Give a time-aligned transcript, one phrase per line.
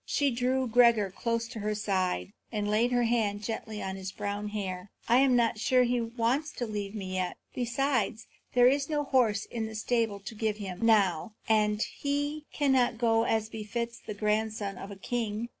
[0.03, 4.47] She drew Gregor close to her side, and laid her hand gently on his brown
[4.49, 4.89] hair.
[5.07, 7.37] "I am not sure that he wants to leave me yet.
[7.53, 12.97] Besides, there is no horse in the stable to give him, now, and he cannot
[12.97, 15.49] go as befits the grandson of a king."